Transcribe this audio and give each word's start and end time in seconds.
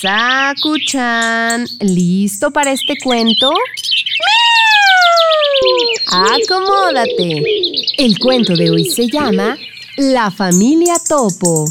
Sakuchan, 0.00 1.66
¿listo 1.80 2.52
para 2.52 2.70
este 2.70 2.94
cuento? 3.02 3.50
Acomódate. 6.06 7.42
El 7.96 8.16
cuento 8.20 8.54
de 8.54 8.70
hoy 8.70 8.84
se 8.84 9.08
llama 9.08 9.56
La 9.96 10.30
familia 10.30 10.94
Topo. 11.08 11.64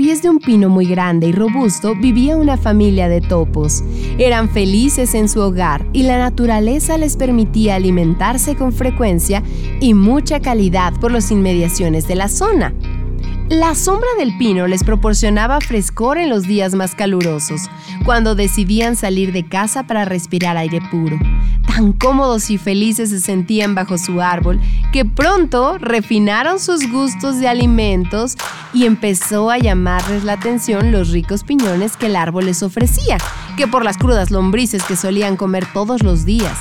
Pies 0.00 0.22
de 0.22 0.30
un 0.30 0.38
pino 0.38 0.70
muy 0.70 0.86
grande 0.86 1.26
y 1.26 1.32
robusto 1.32 1.94
vivía 1.94 2.34
una 2.34 2.56
familia 2.56 3.06
de 3.10 3.20
topos. 3.20 3.84
Eran 4.16 4.48
felices 4.48 5.14
en 5.14 5.28
su 5.28 5.40
hogar 5.40 5.84
y 5.92 6.04
la 6.04 6.16
naturaleza 6.16 6.96
les 6.96 7.18
permitía 7.18 7.74
alimentarse 7.74 8.56
con 8.56 8.72
frecuencia 8.72 9.42
y 9.78 9.92
mucha 9.92 10.40
calidad 10.40 10.94
por 10.94 11.12
las 11.12 11.30
inmediaciones 11.30 12.08
de 12.08 12.14
la 12.14 12.28
zona. 12.28 12.72
La 13.50 13.74
sombra 13.74 14.06
del 14.16 14.38
pino 14.38 14.68
les 14.68 14.84
proporcionaba 14.84 15.60
frescor 15.60 16.18
en 16.18 16.28
los 16.28 16.44
días 16.44 16.76
más 16.76 16.94
calurosos, 16.94 17.62
cuando 18.04 18.36
decidían 18.36 18.94
salir 18.94 19.32
de 19.32 19.44
casa 19.44 19.82
para 19.82 20.04
respirar 20.04 20.56
aire 20.56 20.80
puro. 20.88 21.18
Tan 21.66 21.92
cómodos 21.92 22.48
y 22.50 22.58
felices 22.58 23.10
se 23.10 23.18
sentían 23.18 23.74
bajo 23.74 23.98
su 23.98 24.20
árbol 24.20 24.60
que 24.92 25.04
pronto 25.04 25.78
refinaron 25.78 26.60
sus 26.60 26.88
gustos 26.92 27.40
de 27.40 27.48
alimentos 27.48 28.36
y 28.72 28.86
empezó 28.86 29.50
a 29.50 29.58
llamarles 29.58 30.22
la 30.22 30.34
atención 30.34 30.92
los 30.92 31.10
ricos 31.10 31.42
piñones 31.42 31.96
que 31.96 32.06
el 32.06 32.14
árbol 32.14 32.46
les 32.46 32.62
ofrecía, 32.62 33.18
que 33.56 33.66
por 33.66 33.84
las 33.84 33.98
crudas 33.98 34.30
lombrices 34.30 34.84
que 34.84 34.94
solían 34.94 35.36
comer 35.36 35.66
todos 35.72 36.04
los 36.04 36.24
días. 36.24 36.56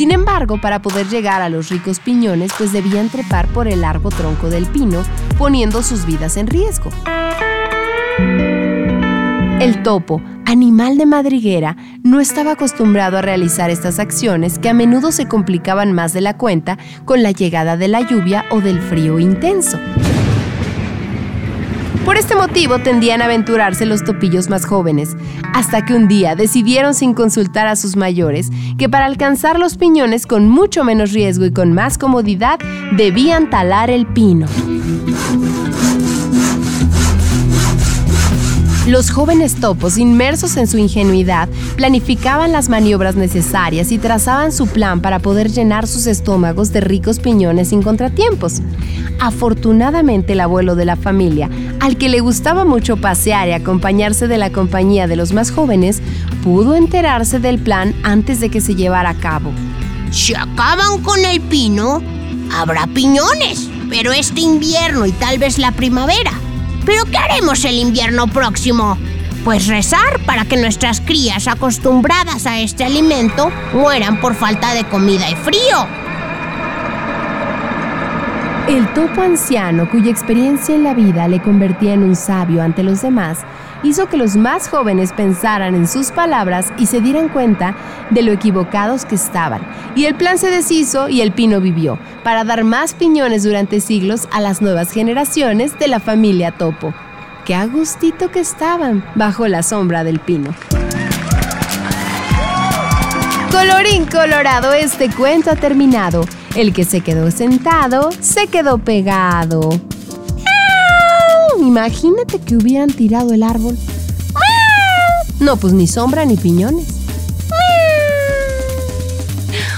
Sin 0.00 0.12
embargo, 0.12 0.58
para 0.58 0.80
poder 0.80 1.08
llegar 1.10 1.42
a 1.42 1.50
los 1.50 1.68
ricos 1.68 2.00
piñones, 2.00 2.52
pues 2.56 2.72
debían 2.72 3.10
trepar 3.10 3.46
por 3.48 3.68
el 3.68 3.82
largo 3.82 4.08
tronco 4.08 4.48
del 4.48 4.64
pino, 4.64 5.02
poniendo 5.36 5.82
sus 5.82 6.06
vidas 6.06 6.38
en 6.38 6.46
riesgo. 6.46 6.88
El 9.60 9.82
topo, 9.82 10.22
animal 10.46 10.96
de 10.96 11.04
madriguera, 11.04 11.76
no 12.02 12.18
estaba 12.18 12.52
acostumbrado 12.52 13.18
a 13.18 13.20
realizar 13.20 13.68
estas 13.68 13.98
acciones 13.98 14.58
que 14.58 14.70
a 14.70 14.72
menudo 14.72 15.12
se 15.12 15.28
complicaban 15.28 15.92
más 15.92 16.14
de 16.14 16.22
la 16.22 16.38
cuenta 16.38 16.78
con 17.04 17.22
la 17.22 17.32
llegada 17.32 17.76
de 17.76 17.88
la 17.88 18.00
lluvia 18.00 18.46
o 18.50 18.62
del 18.62 18.80
frío 18.80 19.18
intenso. 19.18 19.78
Por 22.10 22.16
este 22.16 22.34
motivo 22.34 22.80
tendían 22.80 23.22
a 23.22 23.26
aventurarse 23.26 23.86
los 23.86 24.02
topillos 24.02 24.50
más 24.50 24.66
jóvenes, 24.66 25.16
hasta 25.54 25.84
que 25.84 25.94
un 25.94 26.08
día 26.08 26.34
decidieron 26.34 26.92
sin 26.92 27.14
consultar 27.14 27.68
a 27.68 27.76
sus 27.76 27.94
mayores 27.94 28.50
que 28.76 28.88
para 28.88 29.06
alcanzar 29.06 29.60
los 29.60 29.76
piñones 29.76 30.26
con 30.26 30.48
mucho 30.48 30.82
menos 30.82 31.12
riesgo 31.12 31.44
y 31.44 31.52
con 31.52 31.72
más 31.72 31.98
comodidad 31.98 32.58
debían 32.96 33.48
talar 33.48 33.90
el 33.90 34.08
pino. 34.08 34.48
Los 38.90 39.12
jóvenes 39.12 39.54
topos, 39.54 39.98
inmersos 39.98 40.56
en 40.56 40.66
su 40.66 40.76
ingenuidad, 40.76 41.48
planificaban 41.76 42.50
las 42.50 42.68
maniobras 42.68 43.14
necesarias 43.14 43.92
y 43.92 43.98
trazaban 43.98 44.50
su 44.50 44.66
plan 44.66 45.00
para 45.00 45.20
poder 45.20 45.48
llenar 45.48 45.86
sus 45.86 46.08
estómagos 46.08 46.72
de 46.72 46.80
ricos 46.80 47.20
piñones 47.20 47.68
sin 47.68 47.84
contratiempos. 47.84 48.54
Afortunadamente 49.20 50.32
el 50.32 50.40
abuelo 50.40 50.74
de 50.74 50.86
la 50.86 50.96
familia, 50.96 51.48
al 51.78 51.98
que 51.98 52.08
le 52.08 52.18
gustaba 52.18 52.64
mucho 52.64 52.96
pasear 52.96 53.46
y 53.46 53.52
acompañarse 53.52 54.26
de 54.26 54.38
la 54.38 54.50
compañía 54.50 55.06
de 55.06 55.14
los 55.14 55.32
más 55.32 55.52
jóvenes, 55.52 56.02
pudo 56.42 56.74
enterarse 56.74 57.38
del 57.38 57.60
plan 57.60 57.94
antes 58.02 58.40
de 58.40 58.48
que 58.48 58.60
se 58.60 58.74
llevara 58.74 59.10
a 59.10 59.18
cabo. 59.20 59.52
Si 60.10 60.34
acaban 60.34 61.00
con 61.04 61.24
el 61.24 61.40
pino, 61.42 62.02
habrá 62.58 62.88
piñones, 62.88 63.70
pero 63.88 64.10
este 64.10 64.40
invierno 64.40 65.06
y 65.06 65.12
tal 65.12 65.38
vez 65.38 65.58
la 65.58 65.70
primavera 65.70 66.32
¿Pero 66.84 67.04
qué 67.04 67.18
haremos 67.18 67.64
el 67.64 67.78
invierno 67.78 68.26
próximo? 68.26 68.98
Pues 69.44 69.66
rezar 69.66 70.20
para 70.26 70.44
que 70.44 70.56
nuestras 70.56 71.00
crías 71.00 71.48
acostumbradas 71.48 72.46
a 72.46 72.60
este 72.60 72.84
alimento 72.84 73.50
mueran 73.72 74.20
por 74.20 74.34
falta 74.34 74.74
de 74.74 74.84
comida 74.84 75.30
y 75.30 75.34
frío. 75.34 75.86
El 78.68 78.86
topo 78.92 79.22
anciano, 79.22 79.90
cuya 79.90 80.10
experiencia 80.10 80.74
en 80.74 80.84
la 80.84 80.94
vida 80.94 81.26
le 81.26 81.40
convertía 81.40 81.94
en 81.94 82.02
un 82.02 82.14
sabio 82.14 82.62
ante 82.62 82.82
los 82.82 83.02
demás, 83.02 83.38
hizo 83.82 84.08
que 84.08 84.16
los 84.16 84.36
más 84.36 84.68
jóvenes 84.68 85.12
pensaran 85.12 85.74
en 85.74 85.86
sus 85.86 86.10
palabras 86.10 86.72
y 86.78 86.86
se 86.86 87.00
dieran 87.00 87.28
cuenta 87.28 87.74
de 88.10 88.22
lo 88.22 88.32
equivocados 88.32 89.04
que 89.04 89.14
estaban. 89.14 89.62
Y 89.94 90.04
el 90.04 90.14
plan 90.14 90.38
se 90.38 90.50
deshizo 90.50 91.08
y 91.08 91.20
el 91.20 91.32
pino 91.32 91.60
vivió, 91.60 91.98
para 92.24 92.44
dar 92.44 92.64
más 92.64 92.94
piñones 92.94 93.42
durante 93.42 93.80
siglos 93.80 94.28
a 94.32 94.40
las 94.40 94.62
nuevas 94.62 94.92
generaciones 94.92 95.78
de 95.78 95.88
la 95.88 96.00
familia 96.00 96.52
Topo. 96.52 96.94
Qué 97.44 97.54
agustito 97.54 98.30
que 98.30 98.40
estaban 98.40 99.04
bajo 99.14 99.48
la 99.48 99.62
sombra 99.62 100.04
del 100.04 100.20
pino. 100.20 100.54
Colorín 103.50 104.06
colorado, 104.06 104.72
este 104.72 105.10
cuento 105.10 105.50
ha 105.50 105.56
terminado. 105.56 106.24
El 106.54 106.72
que 106.72 106.84
se 106.84 107.00
quedó 107.00 107.30
sentado, 107.30 108.10
se 108.20 108.46
quedó 108.46 108.78
pegado. 108.78 109.70
Imagínate 111.60 112.38
que 112.40 112.56
hubieran 112.56 112.90
tirado 112.90 113.32
el 113.32 113.42
árbol. 113.42 113.76
No, 115.38 115.56
pues 115.56 115.72
ni 115.72 115.86
sombra 115.86 116.24
ni 116.24 116.36
piñones. 116.36 116.86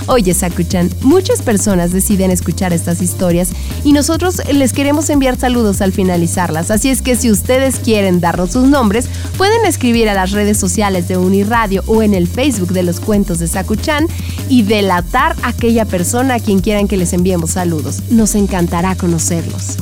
Oye, 0.06 0.34
Sakuchan, 0.34 0.90
muchas 1.00 1.42
personas 1.42 1.92
deciden 1.92 2.30
escuchar 2.30 2.72
estas 2.72 3.00
historias 3.00 3.50
y 3.84 3.92
nosotros 3.92 4.42
les 4.52 4.72
queremos 4.72 5.08
enviar 5.10 5.38
saludos 5.38 5.80
al 5.80 5.92
finalizarlas. 5.92 6.70
Así 6.70 6.90
es 6.90 7.02
que 7.02 7.16
si 7.16 7.30
ustedes 7.30 7.76
quieren 7.76 8.20
darnos 8.20 8.52
sus 8.52 8.64
nombres, 8.64 9.06
pueden 9.38 9.64
escribir 9.64 10.08
a 10.08 10.14
las 10.14 10.32
redes 10.32 10.58
sociales 10.58 11.08
de 11.08 11.16
Uniradio 11.16 11.82
o 11.86 12.02
en 12.02 12.14
el 12.14 12.26
Facebook 12.26 12.72
de 12.72 12.82
los 12.82 13.00
cuentos 13.00 13.38
de 13.38 13.46
Sakuchan 13.46 14.06
y 14.48 14.62
delatar 14.64 15.36
a 15.42 15.48
aquella 15.48 15.84
persona 15.84 16.34
a 16.34 16.40
quien 16.40 16.60
quieran 16.60 16.88
que 16.88 16.96
les 16.96 17.12
enviemos 17.12 17.52
saludos. 17.52 18.02
Nos 18.10 18.34
encantará 18.34 18.96
conocerlos. 18.96 19.78